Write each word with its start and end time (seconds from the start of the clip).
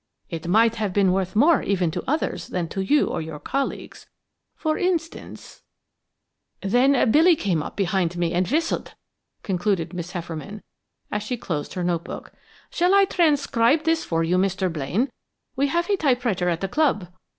"'It 0.31 0.47
might 0.47 0.77
have 0.77 0.93
been 0.93 1.11
worth 1.13 1.37
even 1.37 1.39
more 1.39 1.61
to 1.61 2.03
others 2.07 2.47
than 2.47 2.67
to 2.67 2.81
you 2.81 3.05
or 3.05 3.21
your 3.21 3.37
colleagues. 3.37 4.07
For 4.55 4.75
instance' 4.79 5.61
"Then 6.63 7.11
Billy 7.11 7.35
came 7.35 7.61
up 7.61 7.75
behind 7.75 8.17
me 8.17 8.33
and 8.33 8.47
whistled," 8.47 8.95
concluded 9.43 9.93
Miss 9.93 10.13
Hefferman, 10.13 10.63
as 11.11 11.21
she 11.21 11.37
closed 11.37 11.75
her 11.75 11.83
note 11.83 12.03
book. 12.05 12.31
"Shall 12.71 12.95
I 12.95 13.05
transcribe 13.05 13.83
this 13.83 14.03
for 14.03 14.23
you, 14.23 14.39
Mr. 14.39 14.73
Blaine? 14.73 15.11
We 15.55 15.67
have 15.67 15.87
a 15.87 15.97
typewriter 15.97 16.49
at 16.49 16.61
the 16.61 16.67
club." 16.67 17.07